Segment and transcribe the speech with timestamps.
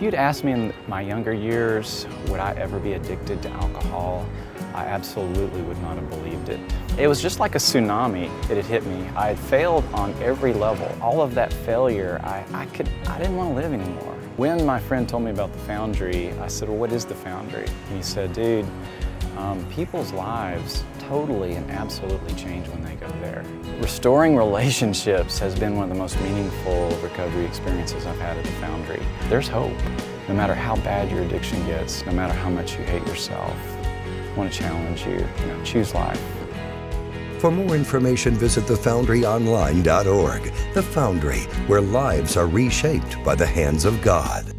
[0.00, 4.26] you'd asked me in my younger years, would I ever be addicted to alcohol,
[4.74, 6.60] I absolutely would not have believed it.
[6.96, 9.08] It was just like a tsunami that had hit me.
[9.16, 10.90] I had failed on every level.
[11.02, 14.14] All of that failure, I, I, could, I didn't want to live anymore.
[14.36, 17.66] When my friend told me about the Foundry, I said, well, what is the Foundry?
[17.66, 18.66] And he said, dude,
[19.36, 23.44] um, people's lives totally and absolutely change when they go there.
[23.92, 28.50] Restoring relationships has been one of the most meaningful recovery experiences I've had at the
[28.52, 29.02] Foundry.
[29.28, 29.76] There's hope.
[30.28, 34.34] No matter how bad your addiction gets, no matter how much you hate yourself, I
[34.34, 36.20] want to challenge you, you know, choose life.
[37.38, 40.42] For more information, visit thefoundryonline.org.
[40.72, 44.54] The Foundry, where lives are reshaped by the hands of God.